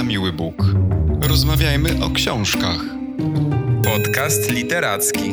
[0.00, 0.54] na miły Bóg.
[1.28, 2.80] Rozmawiajmy o książkach.
[3.84, 5.32] Podcast literacki.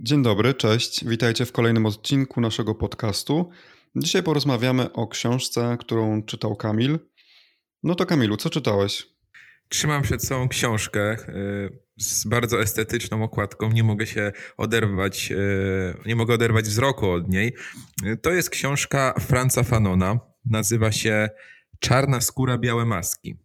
[0.00, 1.04] Dzień dobry, cześć.
[1.04, 3.50] Witajcie w kolejnym odcinku naszego podcastu.
[3.96, 6.98] Dzisiaj porozmawiamy o książce, którą czytał Kamil.
[7.82, 9.06] No to Kamilu, co czytałeś?
[9.68, 13.72] Trzymam przed sobą książkę y, z bardzo estetyczną okładką.
[13.72, 17.54] Nie mogę się oderwać, y, nie mogę oderwać wzroku od niej.
[18.22, 20.20] To jest książka Franza Fanona.
[20.44, 21.28] Nazywa się
[21.80, 23.36] Czarna skóra, białe maski.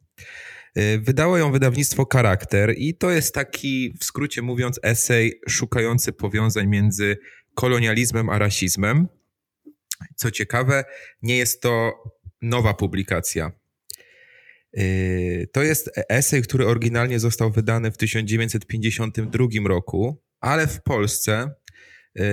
[0.99, 7.17] Wydało ją wydawnictwo Charakter i to jest taki, w skrócie mówiąc, esej szukający powiązań między
[7.55, 9.07] kolonializmem a rasizmem.
[10.15, 10.83] Co ciekawe,
[11.21, 12.03] nie jest to
[12.41, 13.51] nowa publikacja.
[14.73, 21.51] Yy, to jest esej, który oryginalnie został wydany w 1952 roku, ale w Polsce
[22.15, 22.23] yy,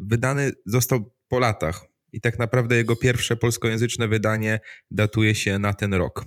[0.00, 1.86] wydany został po latach.
[2.12, 6.24] I tak naprawdę jego pierwsze polskojęzyczne wydanie datuje się na ten rok.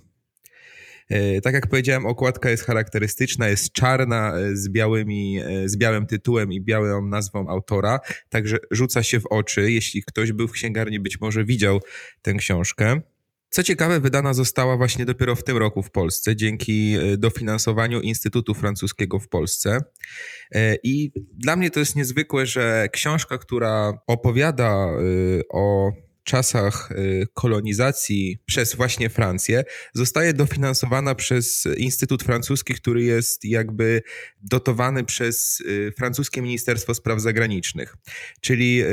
[1.09, 6.61] Yy, tak jak powiedziałem, okładka jest charakterystyczna, jest czarna z, białymi, z białym tytułem i
[6.61, 7.99] białą nazwą autora,
[8.29, 9.71] także rzuca się w oczy.
[9.71, 11.79] Jeśli ktoś był w księgarni, być może widział
[12.21, 13.01] tę książkę.
[13.53, 18.53] Co ciekawe, wydana została właśnie dopiero w tym roku w Polsce dzięki e, dofinansowaniu Instytutu
[18.53, 19.79] Francuskiego w Polsce.
[20.51, 24.97] E, I dla mnie to jest niezwykłe, że książka, która opowiada e,
[25.49, 25.91] o
[26.23, 26.89] czasach
[27.33, 34.01] kolonizacji przez właśnie Francję, zostaje dofinansowana przez Instytut Francuski, który jest jakby
[34.41, 35.63] dotowany przez
[35.97, 37.95] francuskie Ministerstwo Spraw Zagranicznych.
[38.41, 38.83] Czyli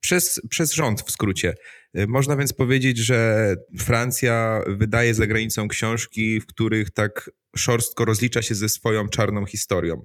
[0.00, 1.54] przez, przez rząd w skrócie.
[1.98, 8.42] Y, można więc powiedzieć, że Francja wydaje za granicą książki, w których tak szorstko rozlicza
[8.42, 10.02] się ze swoją czarną historią.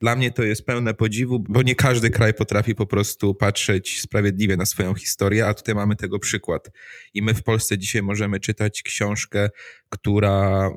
[0.00, 4.56] Dla mnie to jest pełne podziwu, bo nie każdy kraj potrafi po prostu patrzeć sprawiedliwie
[4.56, 6.70] na swoją historię, a tutaj mamy tego przykład.
[7.14, 9.50] I my w Polsce dzisiaj możemy czytać książkę,
[9.88, 10.70] która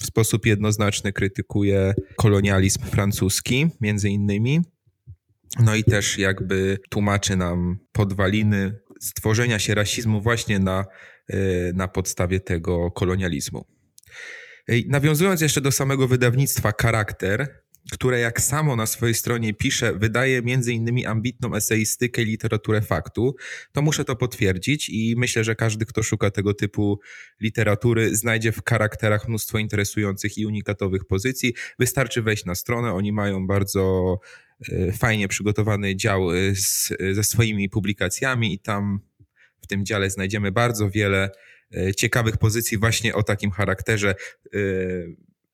[0.00, 4.60] w sposób jednoznaczny krytykuje kolonializm francuski, między innymi.
[5.58, 10.84] No i też jakby tłumaczy nam podwaliny stworzenia się rasizmu właśnie na,
[11.28, 11.36] e,
[11.72, 13.64] na podstawie tego kolonializmu.
[14.86, 17.62] Nawiązując jeszcze do samego wydawnictwa Charakter,
[17.92, 23.36] które jak samo na swojej stronie pisze, wydaje między innymi ambitną eseistykę i literaturę faktu,
[23.72, 27.00] to muszę to potwierdzić i myślę, że każdy, kto szuka tego typu
[27.40, 31.54] literatury, znajdzie w charakterach mnóstwo interesujących i unikatowych pozycji.
[31.78, 34.49] Wystarczy wejść na stronę, oni mają bardzo e,
[34.92, 39.00] fajnie przygotowany dział e, z, ze swoimi publikacjami i tam
[39.60, 41.30] w tym dziale znajdziemy bardzo wiele
[41.76, 44.14] e, ciekawych pozycji właśnie o takim charakterze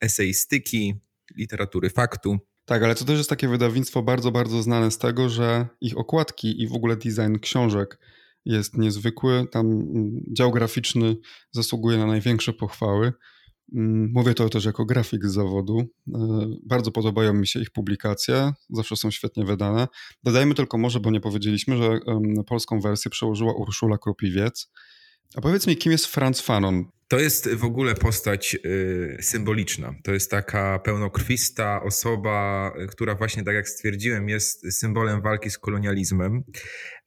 [0.00, 0.94] eseistyki,
[1.36, 2.38] literatury faktu.
[2.64, 6.62] Tak, ale to też jest takie wydawnictwo bardzo, bardzo znane z tego, że ich okładki
[6.62, 7.98] i w ogóle design książek
[8.44, 9.46] jest niezwykły.
[9.50, 11.16] Tam mm, dział graficzny
[11.50, 13.12] zasługuje na największe pochwały.
[13.74, 15.80] Mm, mówię to też jako grafik z zawodu.
[16.14, 19.88] E, bardzo podobają mi się ich publikacje, zawsze są świetnie wydane.
[20.22, 22.00] Dodajmy tylko może, bo nie powiedzieliśmy, że
[22.46, 24.70] polską wersję przełożyła Urszula Kropiwiec.
[25.36, 26.84] A powiedz mi, kim jest Franz Fanon?
[27.08, 29.94] To jest w ogóle postać y, symboliczna.
[30.04, 35.58] To jest taka pełnokrwista osoba, y, która właśnie, tak jak stwierdziłem, jest symbolem walki z
[35.58, 36.42] kolonializmem.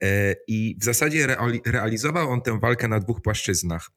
[0.04, 1.28] E, I w zasadzie
[1.66, 3.90] realizował on tę walkę na dwóch płaszczyznach.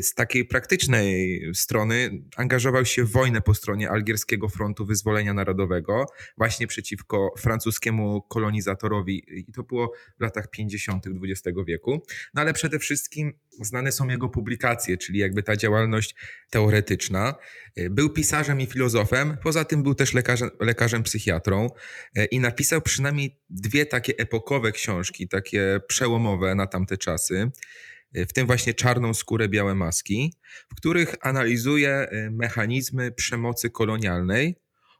[0.00, 6.06] Z takiej praktycznej strony angażował się w wojnę po stronie Algierskiego Frontu Wyzwolenia Narodowego,
[6.38, 9.24] właśnie przeciwko francuskiemu kolonizatorowi.
[9.48, 11.04] I to było w latach 50.
[11.06, 12.02] XX wieku.
[12.34, 16.14] No ale przede wszystkim znane są jego publikacje, czyli jakby ta działalność
[16.50, 17.34] teoretyczna.
[17.76, 21.70] E, był pisarzem i filozofem, poza tym był też lekarzem, lekarzem psychiatrą
[22.30, 27.50] i napisał przynajmniej dwie takie epokowe książki, takie przełomowe na tamte czasy,
[28.14, 30.34] w tym właśnie czarną skórę, białe maski,
[30.72, 34.56] w których analizuje mechanizmy przemocy kolonialnej,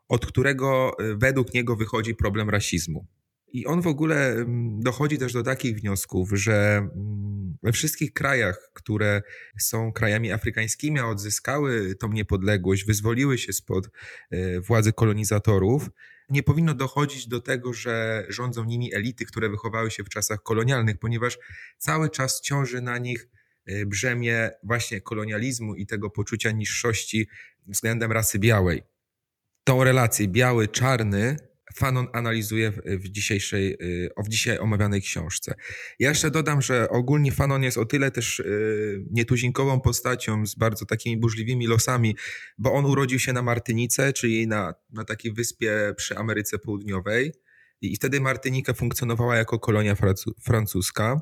[0.09, 3.07] od którego według niego wychodzi problem rasizmu.
[3.49, 8.71] I on w ogóle mm, dochodzi też do takich wniosków, że mm, we wszystkich krajach,
[8.75, 9.23] które
[9.59, 13.89] są krajami afrykańskimi, a odzyskały tą niepodległość, wyzwoliły się spod
[14.33, 15.91] y, władzy kolonizatorów,
[16.29, 20.99] nie powinno dochodzić do tego, że rządzą nimi elity, które wychowały się w czasach kolonialnych,
[20.99, 21.39] ponieważ
[21.79, 23.29] cały czas ciąży na nich
[23.67, 27.29] e, brzemię właśnie kolonializmu i tego poczucia niższości
[27.67, 28.83] względem rasy białej.
[29.65, 31.37] Tą relację biały-czarny
[31.77, 35.55] Fanon analizuje w dzisiejszej, y, w dzisiaj omawianej książce.
[35.99, 40.87] Ja jeszcze dodam, że ogólnie Fanon jest o tyle też y, nietuzinkową postacią z bardzo
[40.87, 42.17] takimi burzliwymi losami,
[42.59, 47.33] bo on urodził się na Martynice, czyli na, na takiej wyspie przy Ameryce Południowej.
[47.81, 49.97] I wtedy Martynika funkcjonowała jako kolonia
[50.43, 51.21] francuska.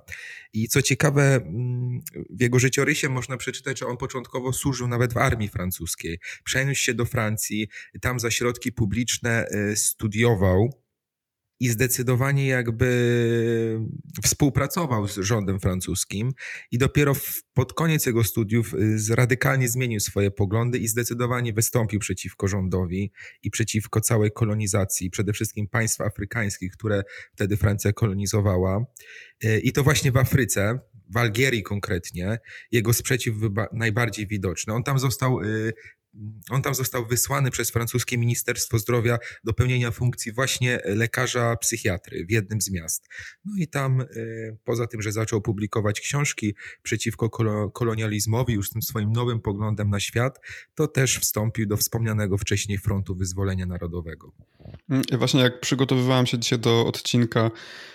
[0.53, 5.17] I co ciekawe, mm, w jego życiorysie można przeczytać, że on początkowo służył nawet w
[5.17, 6.19] armii francuskiej.
[6.45, 7.69] Przeniósł się do Francji,
[8.01, 10.84] tam za środki publiczne y, studiował
[11.65, 13.81] i zdecydowanie jakby
[14.25, 16.33] współpracował z rządem francuskim
[16.71, 22.01] i dopiero w, pod koniec jego studiów y, radykalnie zmienił swoje poglądy i zdecydowanie wystąpił
[22.01, 23.13] przeciwko rządowi
[23.43, 27.03] i przeciwko całej kolonizacji, przede wszystkim państw afrykańskich, które
[27.35, 28.85] wtedy Francja kolonizowała.
[29.45, 30.79] Y, I to właśnie w Afryce,
[31.11, 32.39] w Algierii konkretnie,
[32.73, 33.35] jego sprzeciw
[33.73, 34.75] najbardziej widoczny.
[34.75, 35.73] On tam został y,
[36.51, 42.31] on tam został wysłany przez francuskie Ministerstwo Zdrowia do pełnienia funkcji właśnie lekarza psychiatry w
[42.31, 43.09] jednym z miast.
[43.45, 44.07] No i tam, e,
[44.65, 47.31] poza tym, że zaczął publikować książki przeciwko
[47.71, 50.39] kolonializmowi, już tym swoim nowym poglądem na świat,
[50.75, 54.33] to też wstąpił do wspomnianego wcześniej Frontu Wyzwolenia Narodowego.
[54.91, 57.51] Mm, właśnie jak przygotowywałem się dzisiaj do odcinka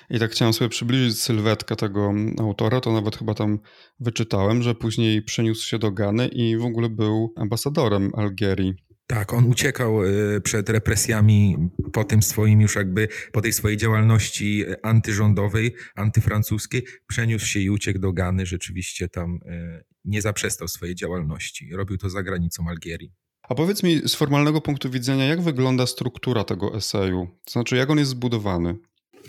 [0.10, 3.60] i tak chciałem sobie przybliżyć sylwetkę tego autora, to nawet chyba tam
[4.00, 8.74] wyczytałem, że później przeniósł się do Gany i w ogóle był ambasadorem Algierii.
[9.08, 11.58] Tak, on uciekał y, przed represjami
[11.94, 18.00] po tym swoim już jakby, po tej swojej działalności antyrządowej, antyfrancuskiej, przeniósł się i uciekł
[18.00, 21.76] do Gany, rzeczywiście tam y, nie zaprzestał swojej działalności.
[21.76, 23.12] Robił to za granicą Algierii.
[23.50, 27.28] A powiedz mi z formalnego punktu widzenia, jak wygląda struktura tego eseju?
[27.46, 28.76] To znaczy, jak on jest zbudowany?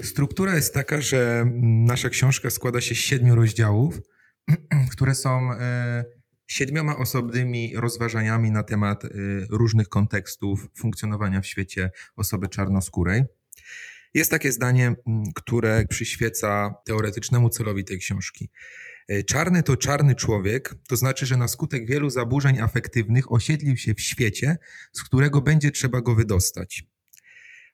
[0.03, 4.01] Struktura jest taka, że nasza książka składa się z siedmiu rozdziałów,
[4.93, 6.05] które są e,
[6.51, 9.09] siedmioma osobnymi rozważaniami na temat e,
[9.51, 13.25] różnych kontekstów funkcjonowania w świecie osoby czarnoskórej.
[14.15, 14.95] Jest takie zdanie,
[15.35, 18.51] które przyświeca teoretycznemu celowi tej książki.
[19.09, 23.95] E, czarny to czarny człowiek, to znaczy, że na skutek wielu zaburzeń afektywnych osiedlił się
[23.95, 24.57] w świecie,
[24.93, 26.85] z którego będzie trzeba go wydostać.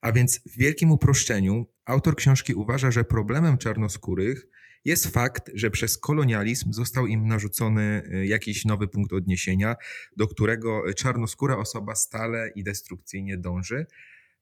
[0.00, 4.46] A więc w wielkim uproszczeniu autor książki uważa, że problemem czarnoskórych
[4.86, 9.76] jest fakt, że przez kolonializm został im narzucony e, jakiś nowy punkt odniesienia,
[10.16, 13.86] do którego czarnoskóra osoba stale i destrukcyjnie dąży,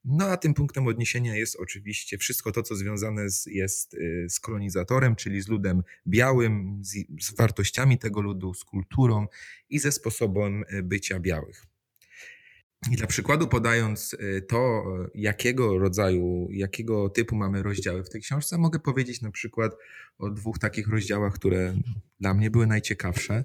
[0.04, 4.40] no a tym punktem odniesienia jest oczywiście wszystko to, co związane z, jest y, z
[4.40, 6.94] kolonizatorem, czyli z ludem białym, z,
[7.24, 9.26] z wartościami tego ludu, z kulturą
[9.68, 11.73] i ze sposobem y, bycia białych.
[12.90, 14.84] I dla przykładu podając y, to,
[15.14, 19.76] jakiego rodzaju, jakiego typu mamy rozdziały w tej książce, mogę powiedzieć na przykład
[20.18, 21.74] o dwóch takich rozdziałach, które
[22.20, 23.44] dla mnie były najciekawsze.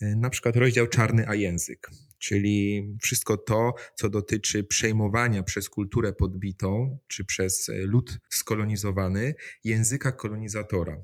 [0.00, 1.90] Na przykład rozdział czarny a język
[2.22, 9.34] czyli wszystko to, co dotyczy przejmowania przez kulturę podbitą czy przez lud skolonizowany
[9.64, 11.02] języka kolonizatora.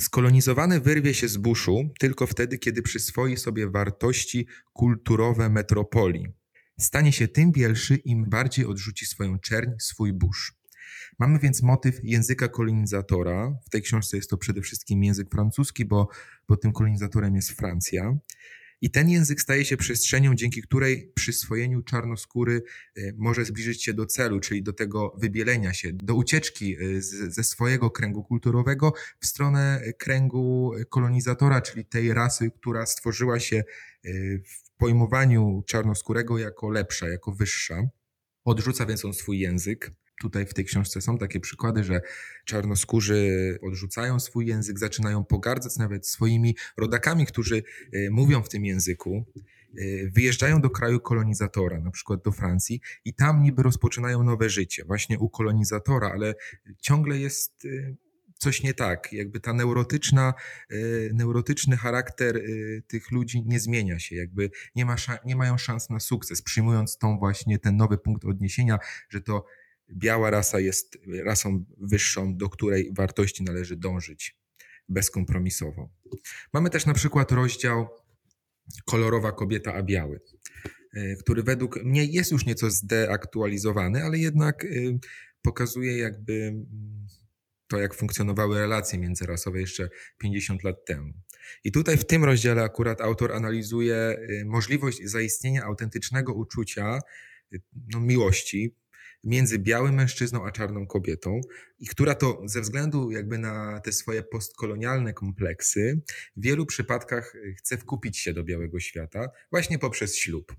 [0.00, 6.43] Skolonizowany wyrwie się z buszu tylko wtedy, kiedy przyswoi sobie wartości kulturowe metropolii.
[6.80, 10.52] Stanie się tym większy, im bardziej odrzuci swoją czerń, swój burz.
[11.18, 13.58] Mamy więc motyw języka kolonizatora.
[13.66, 16.08] W tej książce jest to przede wszystkim język francuski, bo,
[16.48, 18.16] bo tym kolonizatorem jest Francja.
[18.84, 22.62] I ten język staje się przestrzenią, dzięki której przyswojeniu czarnoskóry
[22.96, 27.34] e, może zbliżyć się do celu, czyli do tego wybielenia się, do ucieczki e, z,
[27.34, 33.64] ze swojego kręgu kulturowego w stronę kręgu kolonizatora, czyli tej rasy, która stworzyła się e,
[34.38, 37.82] w pojmowaniu czarnoskórego jako lepsza, jako wyższa.
[38.44, 42.00] Odrzuca więc on swój język, Tutaj w tej książce są takie przykłady, że
[42.44, 49.24] czarnoskórzy odrzucają swój język, zaczynają pogardzać nawet swoimi rodakami, którzy e, mówią w tym języku.
[49.78, 54.84] E, wyjeżdżają do kraju kolonizatora, na przykład do Francji, i tam niby rozpoczynają nowe życie,
[54.84, 56.34] właśnie u kolonizatora, ale
[56.80, 57.94] ciągle jest e,
[58.38, 59.12] coś nie tak.
[59.12, 60.34] Jakby ta neurotyczna,
[61.12, 62.40] neurotyczny charakter
[62.86, 67.18] tych ludzi nie zmienia się, jakby nie, ma, nie mają szans na sukces, przyjmując tą
[67.18, 68.78] właśnie ten nowy punkt odniesienia,
[69.08, 69.44] że to
[69.92, 74.36] biała rasa jest rasą wyższą, do której wartości należy dążyć
[74.88, 75.90] bezkompromisowo.
[76.52, 77.88] Mamy też na przykład rozdział
[78.84, 80.20] Kolorowa kobieta a biały,
[80.94, 84.68] e, który według mnie jest już nieco zdeaktualizowany, ale jednak e,
[85.42, 86.66] pokazuje jakby mm,
[87.68, 89.88] to, jak funkcjonowały relacje międzyrasowe jeszcze
[90.18, 91.12] 50 lat temu.
[91.64, 96.98] I tutaj w tym rozdziale akurat autor analizuje e, możliwość zaistnienia autentycznego uczucia
[97.92, 98.74] no, miłości
[99.24, 101.40] między białym mężczyzną a czarną kobietą
[101.78, 106.00] i która to ze względu jakby na te swoje postkolonialne kompleksy
[106.36, 110.56] w wielu przypadkach e, chce wkupić się do białego świata właśnie poprzez ślub.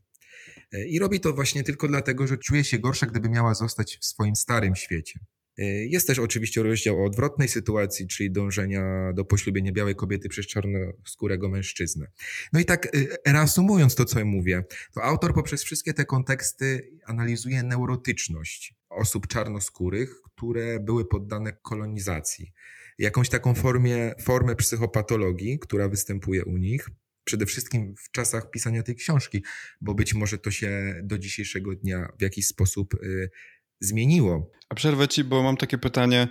[0.72, 4.06] E, I robi to właśnie tylko dlatego, że czuje się gorsza, gdyby miała zostać w
[4.06, 5.20] swoim starym świecie.
[5.58, 10.48] E, jest też oczywiście rozdział o odwrotnej sytuacji, czyli dążenia do poślubienia białej kobiety przez
[10.48, 12.08] czarnoskórego mężczyznę.
[12.54, 17.64] No i tak e, reasumując to, co mówię, to autor poprzez wszystkie te konteksty analizuje
[17.64, 22.54] neurotyczność osób czarnoskórych, które były poddane kolonizacji.
[23.00, 26.90] Jakąś taką formie, formę psychopatologii, która występuje u nich,
[27.24, 29.44] przede wszystkim w czasach pisania tej książki,
[29.82, 33.30] bo być może to się do dzisiejszego dnia w jakiś sposób y,
[33.80, 34.50] zmieniło.
[34.70, 36.28] A przerwę ci, bo mam takie pytanie.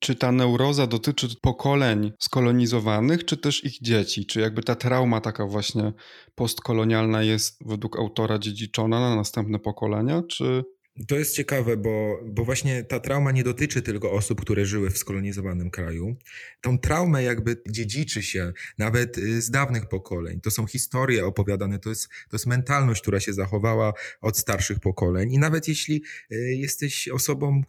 [0.00, 4.26] Czy ta neuroza dotyczy pokoleń skolonizowanych, czy też ich dzieci?
[4.26, 5.92] Czy jakby ta trauma taka właśnie
[6.34, 10.64] postkolonialna jest według autora dziedziczona na następne pokolenia, czy
[11.08, 14.98] to jest ciekawe, bo, bo właśnie ta trauma nie dotyczy tylko osób, które żyły w
[14.98, 16.16] skolonizowanym kraju.
[16.60, 20.40] Tą traumę jakby dziedziczy się nawet y, z dawnych pokoleń.
[20.40, 25.32] To są historie opowiadane, to jest, to jest mentalność, która się zachowała od starszych pokoleń.
[25.32, 27.62] I nawet jeśli y, jesteś osobą,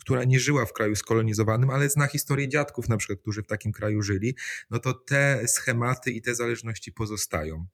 [0.00, 3.72] która nie żyła w kraju skolonizowanym, ale zna historię dziadków na przykład, którzy w takim
[3.72, 4.36] kraju żyli,
[4.70, 7.66] no to te schematy i te zależności pozostają.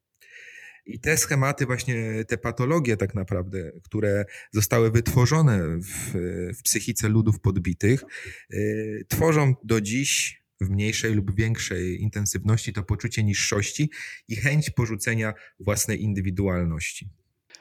[0.88, 6.12] I te schematy, właśnie te patologie, tak naprawdę, które zostały wytworzone w,
[6.59, 8.04] w psychice ludów podbitych,
[8.50, 13.90] yy, tworzą do dziś w mniejszej lub większej intensywności to poczucie niższości
[14.28, 17.09] i chęć porzucenia własnej indywidualności.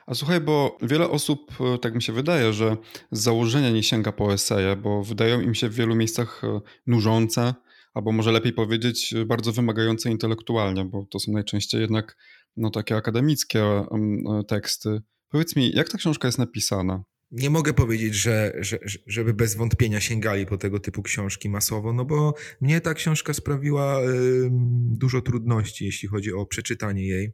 [0.05, 2.77] A słuchaj, bo wiele osób, e, tak mi się wydaje, że
[3.11, 7.53] z założenia nie sięga po eseje, bo wydają im się w wielu miejscach e, nużące,
[7.93, 12.17] albo może lepiej powiedzieć, bardzo wymagające intelektualnie, bo to są najczęściej jednak
[12.57, 13.85] no, takie akademickie e,
[14.47, 15.01] teksty.
[15.29, 17.03] Powiedz mi, jak ta książka jest napisana?
[17.31, 22.05] Nie mogę powiedzieć, że, że, żeby bez wątpienia sięgali po tego typu książki masowo, no
[22.05, 24.01] bo mnie ta książka sprawiła
[24.91, 27.31] dużo trudności, jeśli chodzi o przeczytanie jej.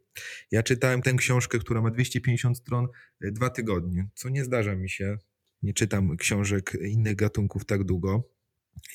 [0.51, 2.87] Ja czytałem tę książkę, która ma 250 stron,
[3.25, 5.17] y, dwa tygodnie, co nie zdarza mi się.
[5.61, 8.29] Nie czytam książek innych gatunków tak długo.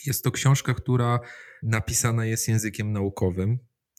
[0.06, 1.20] Jest to książka, która
[1.62, 3.58] napisana jest językiem naukowym.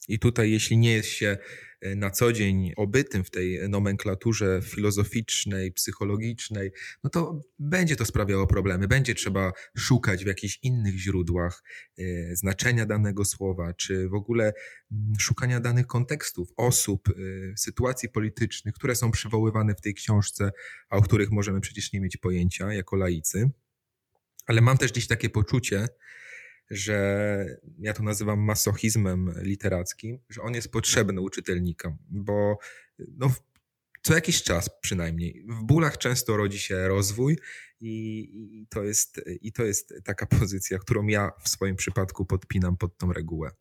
[0.09, 1.37] I tutaj, jeśli nie jest się
[1.81, 6.71] e, na co dzień obytym w tej nomenklaturze filozoficznej, psychologicznej,
[7.03, 8.87] no to będzie to sprawiało problemy.
[8.87, 11.63] Będzie trzeba szukać w jakichś innych źródłach
[11.97, 12.03] e,
[12.35, 14.53] znaczenia danego słowa, czy w ogóle
[14.91, 17.13] mm, szukania danych kontekstów, osób, e,
[17.57, 20.51] sytuacji politycznych, które są przywoływane w tej książce,
[20.89, 23.49] a o których możemy przecież nie mieć pojęcia jako laicy.
[24.45, 25.87] Ale mam też gdzieś takie poczucie,
[26.69, 32.57] że ja to nazywam masochizmem literackim, że on jest potrzebny uczytelnikom, bo
[32.99, 33.31] no,
[34.01, 35.45] co jakiś czas przynajmniej.
[35.47, 37.37] W bólach często rodzi się rozwój
[37.81, 38.19] i,
[38.61, 42.97] i, to jest, i to jest taka pozycja, którą ja w swoim przypadku podpinam pod
[42.97, 43.51] tą regułę.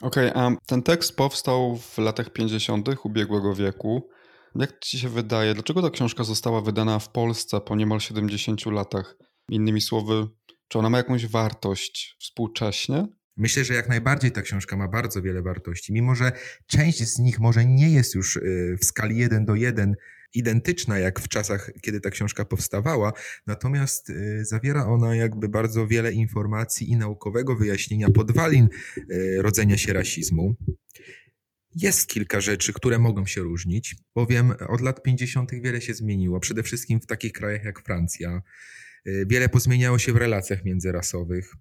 [0.00, 2.88] Okej, okay, a ten tekst powstał w latach 50.
[3.04, 4.08] ubiegłego wieku.
[4.54, 9.16] Jak ci się wydaje, dlaczego ta książka została wydana w Polsce po niemal 70 latach?
[9.48, 10.28] Innymi słowy,
[10.68, 13.06] czy ona ma jakąś wartość współcześnie?
[13.36, 16.32] Myślę, że jak najbardziej ta książka ma bardzo wiele wartości, mimo że
[16.66, 19.94] część z nich może nie jest już y, w skali 1 do 1
[20.34, 23.12] identyczna jak w czasach, kiedy ta książka powstawała,
[23.46, 28.68] natomiast y, zawiera ona jakby bardzo wiele informacji i naukowego wyjaśnienia podwalin
[29.10, 30.56] y, rodzenia się rasizmu.
[31.74, 35.50] Jest kilka rzeczy, które mogą się różnić, bowiem od lat 50.
[35.62, 38.42] wiele się zmieniło, przede wszystkim w takich krajach jak Francja,
[39.26, 41.54] wiele pozmieniało się w relacjach międzyrasowych.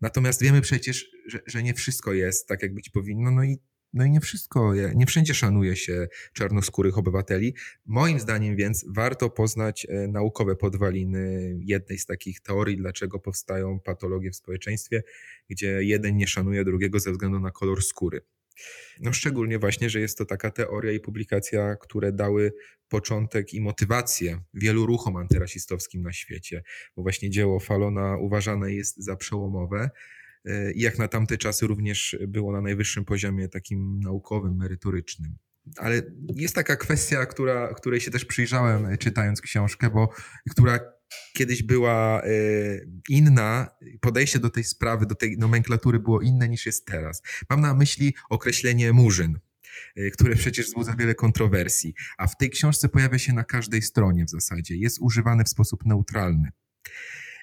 [0.00, 3.58] Natomiast wiemy przecież, że, że nie wszystko jest tak, jak być powinno, no i
[3.94, 7.54] no i nie wszystko, nie wszędzie szanuje się czarnoskórych obywateli.
[7.86, 14.30] Moim zdaniem więc warto poznać e, naukowe podwaliny jednej z takich teorii, dlaczego powstają patologie
[14.30, 15.02] w społeczeństwie,
[15.50, 18.20] gdzie jeden nie szanuje drugiego ze względu na kolor skóry.
[19.00, 22.52] No szczególnie właśnie, że jest to taka teoria i publikacja, które dały
[22.88, 26.62] początek i motywację wielu ruchom antyrasistowskim na świecie,
[26.96, 29.90] bo właśnie dzieło Falona uważane jest za przełomowe
[30.44, 35.36] e, i jak na tamte czasy również było na najwyższym poziomie takim naukowym, merytorycznym.
[35.76, 36.02] Ale
[36.34, 40.08] jest taka kwestia, która, której się też przyjrzałem czytając książkę, bo
[40.50, 40.93] która
[41.32, 42.28] kiedyś była e,
[43.08, 47.22] inna, podejście do tej sprawy, do tej nomenklatury było inne niż jest teraz.
[47.50, 49.38] Mam na myśli określenie murzyn
[49.96, 54.24] e, które przecież wzbudza wiele kontrowersji, a w tej książce pojawia się na każdej stronie
[54.24, 54.76] w zasadzie.
[54.76, 56.48] Jest używane w sposób neutralny.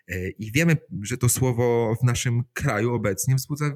[0.08, 3.72] E, I wiemy, że to słowo w naszym kraju obecnie wzbudza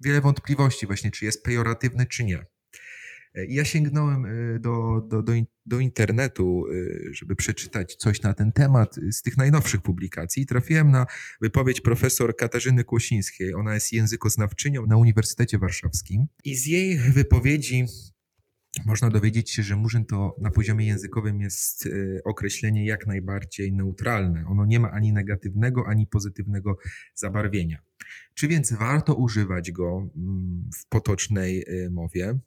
[0.00, 2.46] wiele wątpliwości, właśnie czy jest pejoratywne, czy nie.
[3.34, 5.32] Ja sięgnąłem y, do, do, do,
[5.66, 11.06] do, internetu, y, żeby przeczytać coś na ten temat z tych najnowszych publikacji trafiłem na
[11.40, 13.54] wypowiedź profesor Katarzyny Kłosińskiej.
[13.54, 17.84] Ona jest językoznawczynią na Uniwersytecie Warszawskim i z jej wypowiedzi
[18.86, 24.46] można dowiedzieć się, że murzyn to na poziomie językowym jest y, określenie jak najbardziej neutralne.
[24.46, 26.78] Ono nie ma ani negatywnego, ani pozytywnego
[27.14, 27.78] zabarwienia.
[28.34, 32.38] Czy więc warto używać go mm, w potocznej mowie?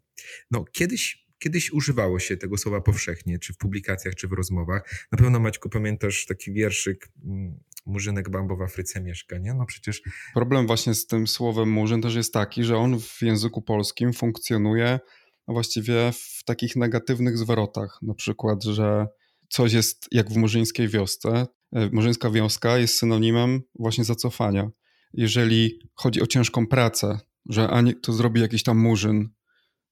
[0.52, 5.08] No, kiedyś kiedyś używało się tego słowa powszechnie, czy w publikacjach, czy w rozmowach.
[5.12, 9.54] Na pewno Maćku pamiętasz taki wierszyk mm, Murzynek Bambo w Afryce mieszka, nie?
[9.54, 10.02] No przecież...
[10.34, 15.00] Problem właśnie z tym słowem murzyn też jest taki, że on w języku polskim funkcjonuje
[15.48, 18.00] właściwie w takich negatywnych zwrotach.
[18.02, 19.08] Na przykład, że
[19.50, 21.48] coś jest jak w murzyńskiej wiosce.
[21.74, 24.70] E, murzyńska wioska jest synonimem właśnie zacofania.
[25.14, 27.20] Jeżeli chodzi o ciężką pracę,
[27.50, 29.30] że ani to zrobi jakiś tam murzyn,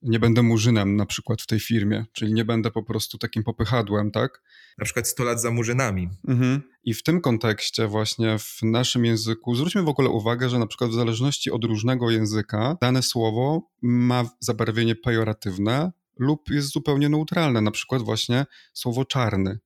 [0.05, 4.11] nie będę murzynem na przykład w tej firmie, czyli nie będę po prostu takim popychadłem,
[4.11, 4.41] tak?
[4.77, 6.09] Na przykład 100 lat za murzynami.
[6.27, 6.61] Mhm.
[6.83, 10.89] I w tym kontekście właśnie w naszym języku zwróćmy w ogóle uwagę, że na przykład
[10.89, 17.71] w zależności od różnego języka dane słowo ma zabarwienie pejoratywne lub jest zupełnie neutralne, na
[17.71, 19.59] przykład właśnie słowo czarny.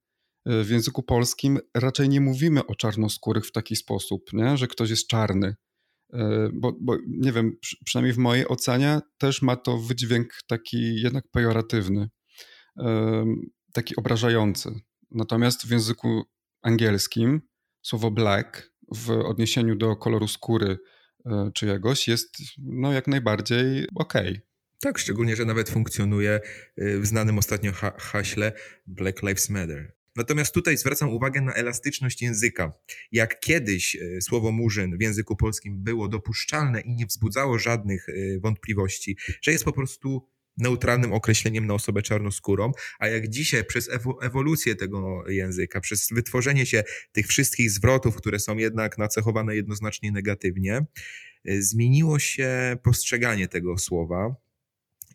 [0.46, 4.58] W języku polskim raczej nie mówimy o czarnoskórych w taki sposób, nie?
[4.58, 5.69] że ktoś jest czarny E,
[6.54, 12.10] bo, bo nie wiem, przynajmniej w mojej ocenie też ma to wydźwięk taki jednak pejoratywny,
[13.74, 14.70] taki obrażający.
[15.12, 16.24] Natomiast w języku
[16.62, 17.42] angielskim
[17.82, 20.78] słowo black w odniesieniu do koloru skóry
[21.26, 24.30] e, czyjegoś jest no, jak najbardziej okej.
[24.30, 24.42] Okay.
[24.82, 26.32] Tak, szczególnie, że nawet funkcjonuje
[26.78, 28.52] e, w znanym ostatnio ha haśle
[28.88, 29.94] Black Lives Matter.
[30.16, 32.74] Natomiast tutaj zwracam uwagę na elastyczność języka.
[33.12, 38.40] Jak kiedyś e, słowo murzyn w języku polskim było dopuszczalne i nie wzbudzało żadnych e,
[38.40, 40.28] wątpliwości, że jest po prostu
[40.60, 43.90] neutralnym określeniem na osobę czarnoskórą, a jak dzisiaj przez
[44.22, 50.86] ewolucję tego języka, przez wytworzenie się tych wszystkich zwrotów, które są jednak nacechowane jednoznacznie negatywnie,
[51.46, 54.36] e, zmieniło się postrzeganie tego słowa.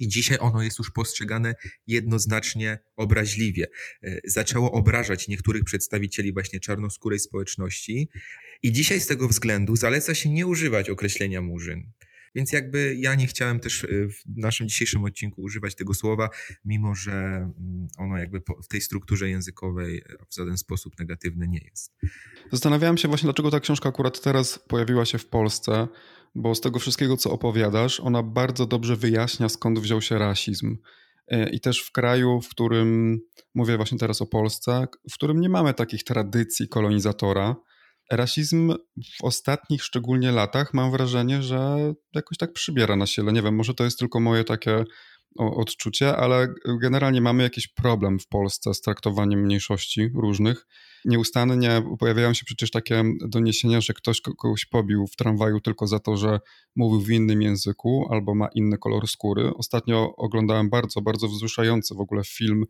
[0.00, 1.54] I dzisiaj ono jest już postrzegane
[1.86, 3.66] jednoznacznie obraźliwie.
[4.02, 8.08] E, zaczęło obrażać niektórych przedstawicieli właśnie czarnoskórej społeczności.
[8.62, 11.92] I dzisiaj z tego względu zaleca się nie używać określenia murzyn.
[12.34, 16.30] Więc jakby ja nie chciałem też e, w naszym dzisiejszym odcinku używać tego słowa,
[16.64, 21.92] mimo że mm, ono jakby w tej strukturze językowej w żaden sposób negatywny nie jest.
[22.52, 25.88] Zastanawiałem się właśnie, dlaczego ta książka akurat teraz pojawiła się w Polsce
[26.34, 30.76] bo z tego wszystkiego, co opowiadasz, ona bardzo dobrze wyjaśnia, skąd wziął się rasizm.
[31.28, 33.20] E, I też w kraju, w którym,
[33.54, 37.56] mówię właśnie teraz o Polsce, w którym nie mamy takich tradycji kolonizatora,
[38.12, 38.74] rasizm
[39.18, 41.76] w ostatnich szczególnie latach mam wrażenie, że
[42.14, 43.32] jakoś tak przybiera na sile.
[43.32, 44.84] Nie wiem, może to jest tylko moje takie
[45.38, 50.66] odczucie, ale generalnie mamy jakiś problem w Polsce z traktowaniem mniejszości różnych.
[51.04, 56.16] Nieustannie pojawiają się przecież takie doniesienia, że ktoś kogoś pobił w tramwaju tylko za to,
[56.16, 56.40] że
[56.76, 59.54] mówił w innym języku albo ma inny kolor skóry.
[59.54, 62.64] Ostatnio oglądałem bardzo, bardzo wzruszający w ogóle film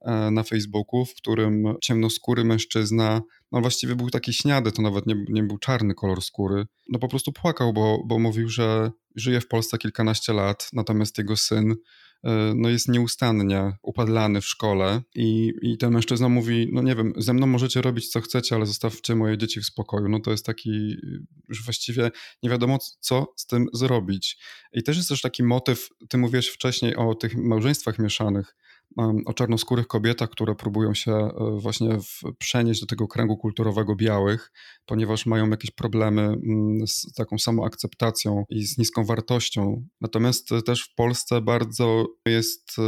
[0.00, 5.24] e, na Facebooku, w którym ciemnoskóry mężczyzna, no właściwie był taki śniady, to nawet nie,
[5.28, 9.48] nie był czarny kolor skóry, no po prostu płakał, bo, bo mówił, że żyje w
[9.48, 11.74] Polsce kilkanaście lat, natomiast jego syn
[12.54, 17.34] no jest nieustannie upadlany w szkole i, i ten mężczyzna mówi, no nie wiem, ze
[17.34, 20.08] mną możecie robić co chcecie, ale zostawcie moje dzieci w spokoju.
[20.08, 20.96] No to jest taki,
[21.48, 22.10] już właściwie
[22.42, 24.38] nie wiadomo co z tym zrobić.
[24.72, 28.56] I też jest też taki motyw, ty mówiłeś wcześniej o tych małżeństwach mieszanych,
[29.26, 31.98] o czarnoskórych kobietach, które próbują się e, właśnie
[32.38, 34.52] przenieść do tego kręgu kulturowego białych,
[34.86, 39.86] ponieważ mają jakieś problemy mm, z taką samą akceptacją i z niską wartością.
[40.00, 42.82] Natomiast też w Polsce bardzo jest e,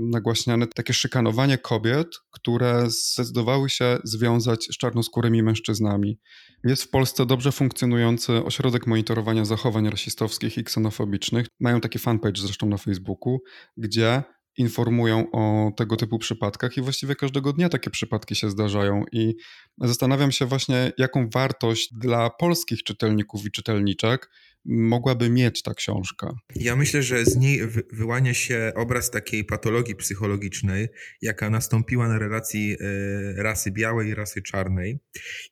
[0.00, 6.18] nagłaśniane takie szykanowanie kobiet, które zdecydowały się związać z czarnoskórymi mężczyznami.
[6.64, 11.46] Jest w Polsce dobrze funkcjonujący ośrodek monitorowania zachowań rasistowskich i ksenofobicznych.
[11.60, 13.38] Mają taki fanpage zresztą na Facebooku,
[13.76, 14.22] gdzie
[14.56, 19.34] informują o tego typu przypadkach i właściwie każdego dnia takie przypadki się zdarzają i
[19.78, 24.30] zastanawiam się właśnie, jaką wartość dla polskich czytelników i czytelniczek
[24.64, 26.34] mogłaby mieć ta książka?
[26.56, 27.60] Ja myślę, że z niej
[27.92, 30.88] wyłania się obraz takiej patologii psychologicznej,
[31.22, 34.98] jaka nastąpiła na relacji e, rasy białej i rasy czarnej.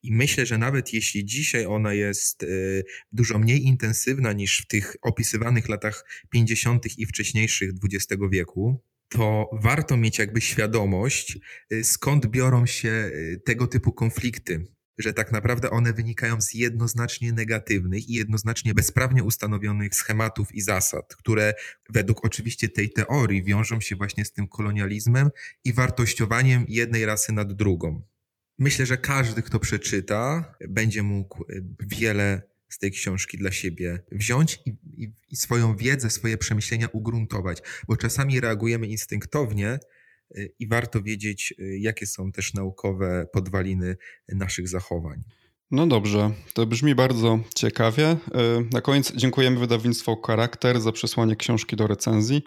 [0.02, 2.46] I myślę, że nawet jeśli dzisiaj ona jest e,
[3.12, 6.98] dużo mniej intensywna niż w tych opisywanych latach 50.
[6.98, 8.82] i wcześniejszych XX wieku,
[9.12, 11.38] to warto mieć jakby świadomość,
[11.72, 14.66] y, skąd biorą się y, tego typu konflikty.
[14.98, 21.16] Że tak naprawdę one wynikają z jednoznacznie negatywnych i jednoznacznie bezprawnie ustanowionych schematów i zasad,
[21.16, 21.55] które
[21.90, 25.31] według oczywiście tej teorii wiążą się właśnie z tym kolonializmem
[25.64, 28.03] i wartościowaniem jednej rasy nad drugą.
[28.59, 34.58] Myślę, że każdy, kto przeczyta, będzie mógł y, wiele z tej książki dla siebie wziąć
[34.66, 34.70] i,
[35.02, 37.58] i, i swoją wiedzę, swoje przemyślenia ugruntować,
[37.88, 39.78] bo czasami reagujemy instynktownie
[40.37, 43.96] y, i warto wiedzieć, y, jakie są też naukowe podwaliny
[44.28, 45.22] naszych zachowań.
[45.70, 48.12] No dobrze, to brzmi bardzo ciekawie.
[48.12, 48.16] Y,
[48.72, 52.42] na koniec dziękujemy wydawnictwu Charakter za przesłanie książki do recenzji.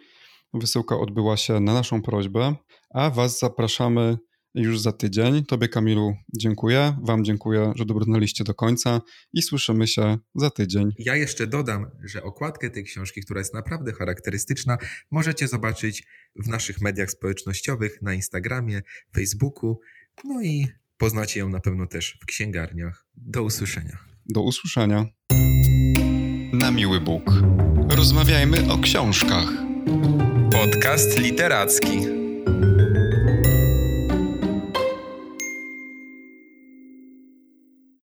[0.54, 2.56] Wysyłka odbyła się na naszą prośbę,
[2.90, 4.18] a Was zapraszamy
[4.56, 5.46] już za tydzień.
[5.46, 6.98] Tobie, Kamilu, dziękuję.
[7.04, 9.02] Wam dziękuję, że dobrnęliście do końca
[9.34, 10.92] i słyszymy się za tydzień.
[11.00, 14.78] Ja jeszcze dodam, że okładkę tej książki, która jest naprawdę charakterystyczna,
[15.12, 16.04] możecie zobaczyć
[16.36, 18.82] w naszych mediach społecznościowych, na Instagramie,
[19.16, 19.80] Facebooku,
[20.24, 23.06] no i poznacie ją na pewno też w księgarniach.
[23.16, 23.98] Do usłyszenia.
[24.30, 25.06] Do usłyszenia.
[26.54, 27.32] Na miły Bóg.
[27.90, 29.48] Rozmawiajmy o książkach.
[30.52, 32.25] Podcast literacki.